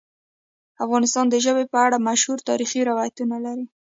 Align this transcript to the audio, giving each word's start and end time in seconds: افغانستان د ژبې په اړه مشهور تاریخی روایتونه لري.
افغانستان 0.83 1.25
د 1.29 1.35
ژبې 1.45 1.65
په 1.71 1.77
اړه 1.85 2.05
مشهور 2.07 2.37
تاریخی 2.49 2.79
روایتونه 2.89 3.35
لري. 3.45 3.65